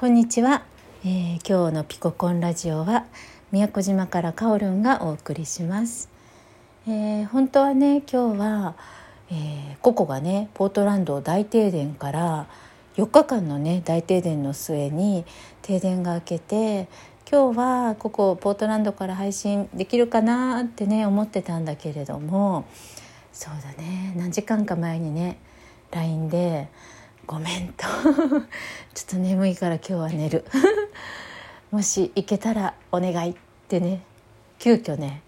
[0.00, 0.62] こんにちは、
[1.04, 3.06] えー、今日のピココンラジオは
[3.50, 6.08] 宮古島からカオルンがお送りします、
[6.86, 8.76] えー、本当はね今日は、
[9.28, 12.46] えー、ココがねポートランド大停電から
[12.96, 15.24] 4日間のね大停電の末に
[15.62, 16.86] 停電が明けて
[17.28, 22.68] 今日はここポートランドから配信できるかなってね思ってたんだけれども
[23.32, 25.40] そうだね何時間か前にね
[25.90, 26.68] LINE で
[27.28, 27.84] ごめんと。
[27.84, 28.40] ちょっ
[29.06, 30.46] と眠いから今日は寝る。
[31.70, 33.34] もし行けたらお願いっ
[33.68, 34.02] てね。
[34.58, 35.22] 急遽ね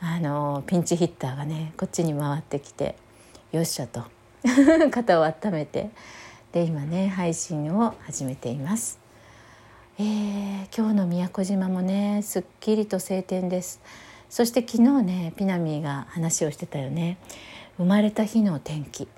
[0.00, 2.96] あのピンチヒッターがねこっちに回ってきて
[3.52, 4.04] よっしゃと。
[4.90, 5.90] 肩を温めて
[6.52, 8.98] で今ね配信を始めています、
[9.98, 13.82] えー、今日の宮古島もねすっきりと晴天です。
[14.30, 17.18] そして昨日ねピナミーが話をしてたよね。
[17.76, 19.08] 生まれた日の天気。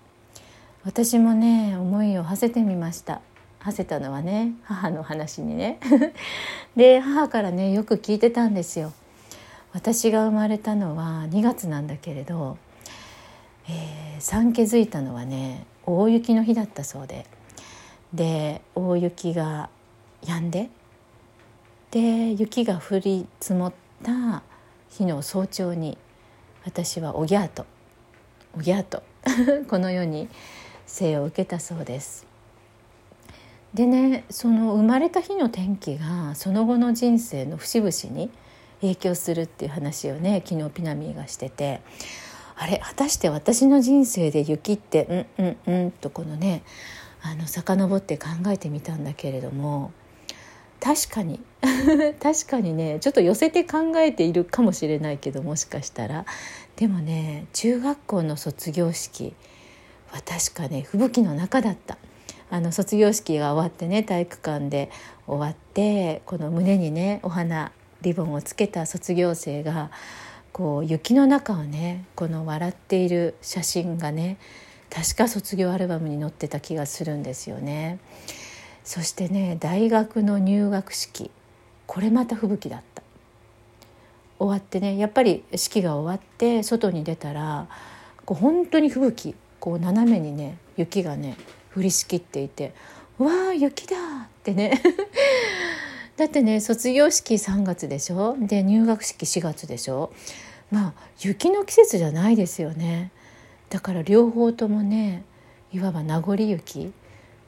[0.84, 3.20] 私もね思いを馳せてみました。
[3.58, 5.78] 馳せたのはね母の話にね。
[6.74, 8.92] で母からねよく聞いてたんですよ。
[9.72, 12.56] 私が生まれたのは2月なんだけれど、
[13.68, 17.26] えー、産気づいたのはね大雪の日だったそうで。
[18.14, 19.68] で大雪が
[20.22, 20.70] 止んで
[21.90, 23.72] で雪が降り積もっ
[24.02, 24.42] た
[24.88, 25.98] 日の早朝に
[26.64, 27.66] 私はおぎゃーと
[28.56, 29.02] おぎゃーと
[29.68, 30.28] この世に
[30.90, 32.26] 生を受けたそうです。
[33.74, 38.30] でねその生まれた日の天気がその後の人生の節々に
[38.80, 41.80] 影響するっていう話をね昨日ピナミーがしてて
[42.56, 46.62] あれ果たして私の人生で雪ってうんうんうんとこのね
[47.22, 49.92] あの遡って考えてみたんだけれども
[50.80, 51.40] 確かに
[52.20, 56.26] 確かにねちょっと寄せて考えているかもしれないけどもしかしたら。
[56.76, 59.34] でもね中学校の卒業式
[60.10, 61.98] は確かね吹雪の中だった。
[62.52, 64.90] あの卒業式が終わってね体育館で
[65.28, 67.70] 終わってこの胸にねお花
[68.02, 69.92] リボンをつけた卒業生が
[70.52, 74.36] こう雪の中をねこの笑っている写真がね
[74.90, 78.00] 確か卒業アルバムに載ってた気がするんですよね。
[78.82, 81.30] そしてね大学の入学式
[81.86, 83.02] これまた吹雪だった。
[84.40, 87.68] 終わってねやっぱり式が終わって外に出たら
[88.24, 89.36] こう本当に吹雪。
[89.60, 91.36] こう斜めにね雪がね
[91.76, 92.72] 降りしきっていて
[93.20, 94.80] 「うわー雪だ!」ってね
[96.16, 98.36] だってね卒業式3月でしょ？
[98.38, 100.12] で入学式4月でしょ？
[100.70, 103.10] まあ雪の季節じゃないですよね
[103.70, 105.24] だから両方ともね
[105.72, 106.92] いわば名残雪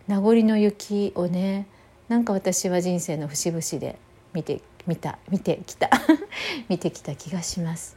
[0.07, 1.67] 名残の雪をね
[2.09, 3.99] なんか私は人生の節々で
[4.35, 5.89] 見て見た見てきた
[6.69, 7.97] 見てきた気がします。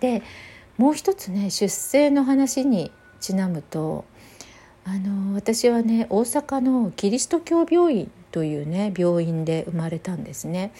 [0.00, 0.22] で
[0.78, 4.04] もう一つね出生の話にちなむと
[4.84, 10.72] あの私はね大阪のキリスト教病院というね病院で生まれたんですね。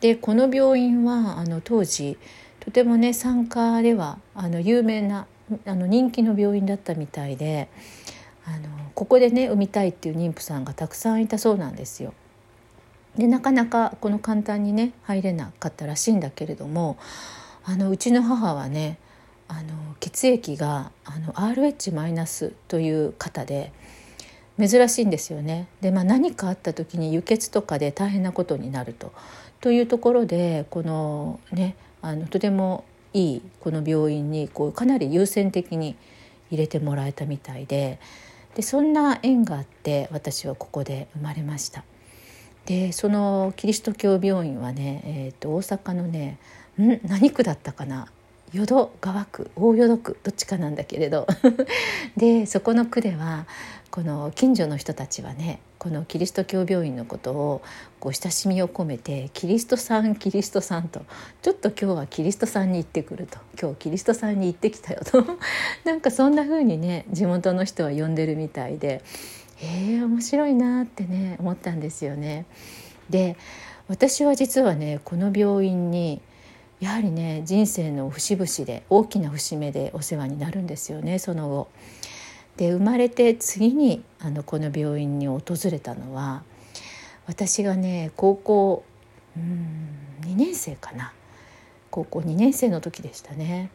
[0.00, 2.18] でこの病院はあの当時
[2.60, 5.26] とてもね産科ではあの有名な
[5.64, 7.68] あの人気の病院だったみたいで
[8.44, 12.14] あのここでね産みたいっていう妊婦さんがたくさんいたそうなんですよ。
[13.16, 16.96] でなかなかこの簡単にね入れなかったらしいんだけれども
[17.64, 18.98] あのうちの母はね
[19.52, 23.72] あの血液があの RH マイナスという方で
[24.58, 25.68] 珍しいんですよね。
[25.82, 29.12] で、まあ、何かあった時に輸血とかで大変なことになると。
[29.60, 35.96] というところでこのねあのとてもいいこの病院にこうかなり優先的に
[36.50, 38.00] 入れてもらえたみたいで
[38.56, 41.84] でそんな縁があって私はここで生まれました。
[42.66, 46.38] でそのキリスト教病院はね、えー、と大阪のね
[46.78, 47.00] ん？
[47.06, 48.08] 何区だったかな？
[48.52, 51.26] 淀川区大淀区どっちかなんだけれど。
[52.16, 53.46] でそこの区では
[53.90, 57.62] この近所の人たちはねこのキリスト教病院のことを
[58.00, 61.02] こう親しみを込めて「キリストさんキリストさん」と
[61.42, 65.24] 「ちょっと今日はキリストさんに行ってくる」と「今日キリストさんに行ってきたよ」と。
[65.84, 69.02] なんかそんな風にね地元の人は呼んでるみたいで
[69.56, 72.46] へえ、面白いなってね思ったんですよね。
[73.10, 73.36] で
[73.88, 76.22] 私は実はねこの病院に
[76.82, 81.68] やはりね人生の節々で大きな節目でお世話になるんですよねその後。
[82.56, 86.42] で生まれて次にあのこの病院に訪れたのは
[87.26, 88.84] 私がね高校
[89.36, 89.86] うん
[90.22, 91.12] 2年生かな
[91.92, 93.70] 高校2年生の時でしたね。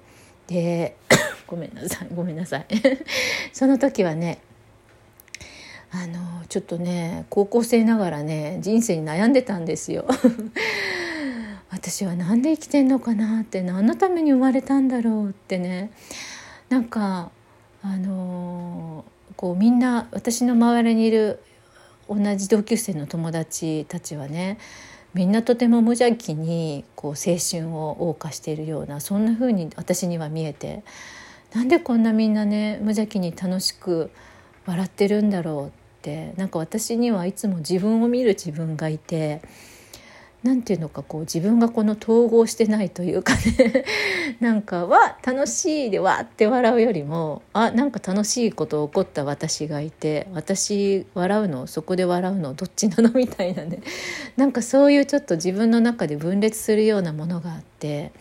[0.47, 0.97] で
[1.47, 2.65] ごめんなさいごめんなさい
[3.53, 4.39] その時はね
[5.91, 10.05] あのちょっとね高校生ながらね人生に悩んでたんですよ
[11.87, 15.89] 私は何で生きてんのかなって何のために生まれたんだろうってね
[16.67, 17.31] なんか
[17.81, 19.05] あの
[19.37, 21.39] こうみんな私の周りにいる
[22.09, 24.57] 同じ同級生の友達たちはね
[25.13, 30.83] みんなとても無邪気にこう青春を謳歌しているようなそんな風に私には見えて
[31.53, 34.11] なんでこんなみんなね無邪気に楽しく
[34.65, 39.41] 笑ってるんだろうってなんか私にはいつも自分を見る自分がいて。
[40.47, 43.83] なんていうのかこう自分がこの統合してないというかね。
[44.39, 53.81] なんか「わ楽しい」でわって笑うよりもあなんか楽しいこと起こった私がいて私笑うのそこで笑うのどっちなのみたいなね。
[54.37, 58.13] なんかそういうちょっと自分の中で分裂するようなものがあって。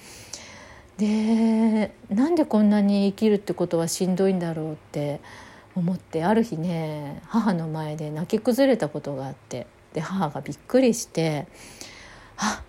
[0.98, 5.20] でなんでこんなに生きるってことはしんどいんだろうって
[5.76, 11.46] 思ってある日ね母の前で泣き崩れたことがあってで母がびっくりして
[12.38, 12.62] あ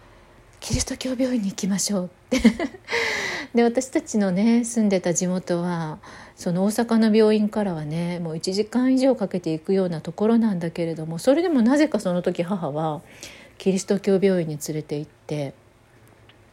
[0.60, 2.06] キリスト教病院に行きましょう
[2.36, 2.42] って
[3.56, 6.00] で私たちのね住んでた地元は
[6.36, 13.02] その大阪の病院からはねもう1時間以上かけて行くようなところなんだけれどもそれでもなぜかその時母は
[13.58, 15.54] キリスト教病院に連れて行って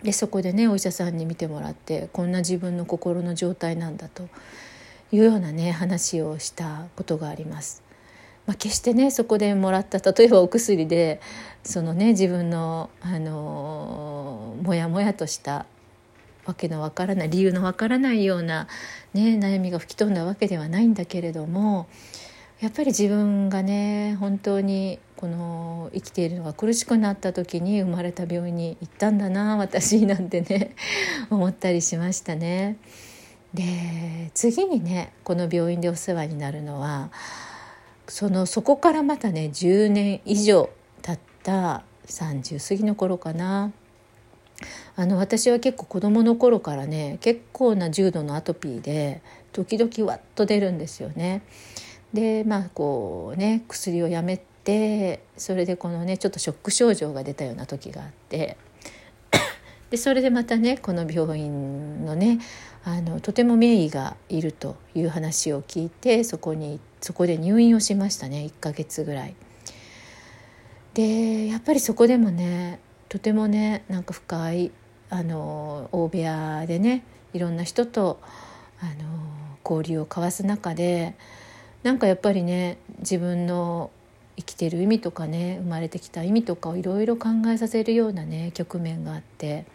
[0.02, 4.28] でそこでねお医者さんに見てもらってこんな自分の心の状態なんだと
[5.12, 7.82] いうようなね話をしたことがあります。
[8.46, 11.20] まあ、決してねそこでもらった例えばお薬で
[11.62, 15.67] そのね自分のあのモヤモヤとした
[16.44, 18.69] わけのわからない理由のわからないような、
[19.14, 21.88] ね、悩みが吹き飛んだわけではないんだけれども
[22.61, 30.75] やっぱり自分がね本当にこの生きているのが苦しくなった時に生まれた病院に行ったんだな私なんてね
[31.31, 32.76] 思ったりしましたね。
[33.55, 37.11] で次にねこの病院でお世話になるのは
[38.06, 40.70] そのそこからまたね10年以上
[41.02, 43.72] 経った30過ぎの頃かな
[44.96, 49.22] あの私は結構子どもの頃からね結構な重度のアトピーで
[49.52, 51.42] 時々わっと出るんですよね。
[52.12, 58.56] でまあこうね薬をやめてそれでこのねちょっとショック症状が出たような時があって
[59.90, 62.38] でそれでまたねこの病院のね
[62.84, 69.34] あのとても名医がいるという話を聞いてそこに行ってそこで入院をしましたね1ヶ月ぐらい。
[70.94, 72.80] でやっぱりそこでもね
[73.10, 74.70] とてもねなんか深い
[75.10, 77.04] あの大部屋でね
[77.34, 78.20] いろんな人と
[78.80, 79.04] あの
[79.68, 81.14] 交流を交わす中で
[81.82, 83.90] なんかやっぱりね自分の
[84.38, 89.66] 生きてる意味とかね生まれてきた意味とかをいろいろ考えさせるようなね局面があって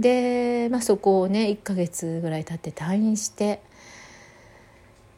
[0.00, 3.62] で、まあ、そこをね1ヶ月ぐらい経って退院して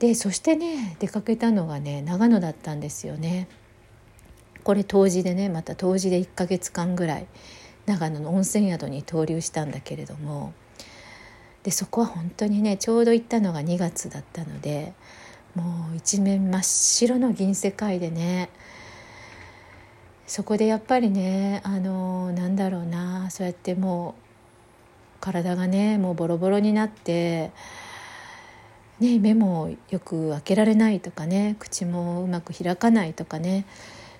[0.02, 3.46] でそしてね出かけたのがね長野だったんですよね。
[4.64, 7.28] これ冬至でねまた冬至で1ヶ月間ぐらい
[7.86, 10.54] 長野の温泉宿に投留したんだけれども
[11.62, 14.92] でそこは本当にねちょうど行ったのが2月だったので
[15.54, 18.50] もう一面真っ白の銀世界でね
[20.26, 24.22] そこでやっぱりねあのなんだろうなそうやってもう
[25.20, 27.52] 体がねもうボロボロになって、
[29.02, 33.66] ね、目もよく開けられないとかね口もうまく開かないとかね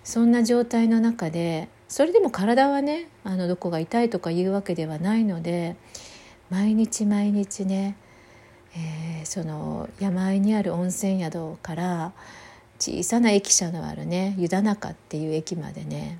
[0.03, 5.77] そんな状態の中でそれでも体はねあのどこが痛いとかいうわけではないので
[6.51, 7.97] 毎日毎日ね、
[8.75, 12.13] えー、その山あいにある温泉宿から
[12.81, 16.19] 小さな駅舎のあるね湯田中っていう駅までね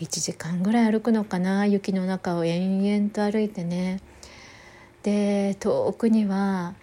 [0.00, 4.00] 1時間ぐらい歩くのかな雪の中を延々と歩いてね。
[5.04, 6.74] で遠くには、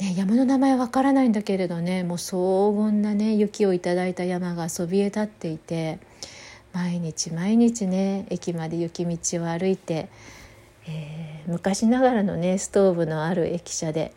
[0.00, 5.98] ね、山の名前わからないんだけれどねもう荘厳なね雪をいただいた山がそびえ立っていて
[6.72, 10.08] 毎日毎日ね駅まで雪道を歩いて、
[10.88, 14.14] えー、昔ながらのねストーブのある駅舎で、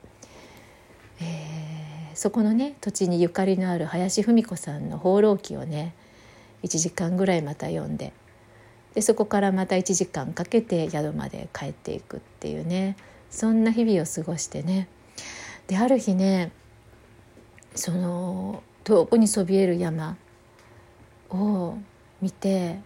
[1.20, 5.94] えー、そこのね土地にゆかりのある林芙美子さんの「放浪記」をね
[6.64, 8.14] 1時間ぐらいまた読んで
[8.94, 12.96] でそこからまた1時間かけて宿まで帰っていくっていうね
[13.30, 14.88] そんな日々を過ごしてね
[15.68, 16.52] である日ね
[17.76, 20.18] その遠くにそびえる山
[21.30, 21.78] を
[22.22, 22.80] 見て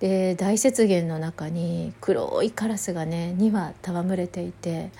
[0.00, 4.90] で大雪原の中に黒いカラスがね2羽戯れていて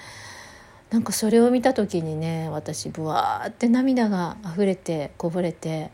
[0.90, 5.90] なんかそれを見た時にね私ブワーって涙が溢れてこぼれて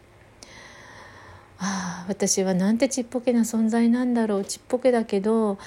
[1.59, 5.59] ああ私はなんてちっぽけな存在なんだろうちっぽけだけど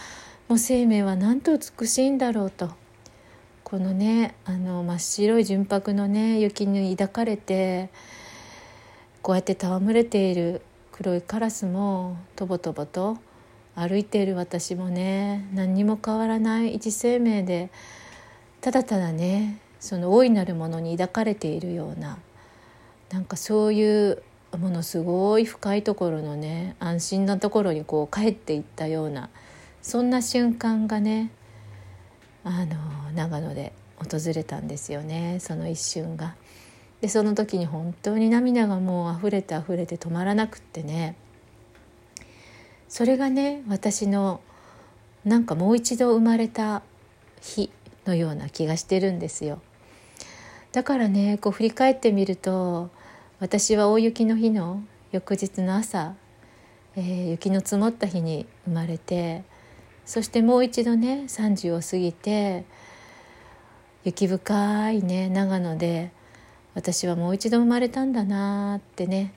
[0.47, 2.71] もう生命はなんと美しいんだろうと。
[3.69, 7.89] このねあの真っ白い純白のね雪に抱かれて
[9.21, 13.19] こうやって戯れている黒いカラスもとぼとぼと
[13.75, 17.69] 歩いている私もね何にも変わらない一生命で
[18.59, 22.17] ただただねその大いなるものに抱かれているような
[23.11, 24.23] なんかそういう
[24.57, 29.29] ものすごい深いところのね安心なところにこう帰っていったような
[29.83, 31.29] そんな瞬間がね
[32.43, 32.75] あの
[33.13, 36.35] 長野で訪れたんですよねその一瞬が。
[37.01, 41.15] でその時に本当に涙がもう溢れて溢れて止まらなくってね
[42.89, 44.41] それがね私の
[45.23, 46.81] なんかもう一度生まれた
[47.41, 47.71] 日
[48.05, 49.61] のような気がしてるんですよ。
[50.71, 52.89] だからねこう振り返ってみると
[53.39, 56.15] 私は大雪の日の翌日の朝、
[56.95, 59.43] えー、雪の積もった日に生まれて
[60.09, 62.65] そしてもう一度ね30を過ぎて
[64.03, 66.11] 雪深いね長野で
[66.73, 69.35] 私はもう一度生まれたんだなってね。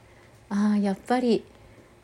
[0.48, 1.44] ああやっぱり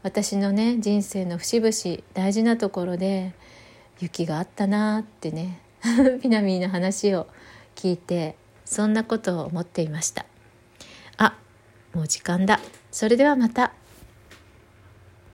[0.02, 3.32] 私のね人生の節々大事なところで
[4.00, 5.62] 雪があったなってね。
[6.20, 7.26] ピナミーの話を
[7.74, 10.26] 聞いてそんなことを思っていました。
[11.16, 11.38] あ
[11.94, 12.60] もう時間だ。
[12.90, 13.72] それではまた。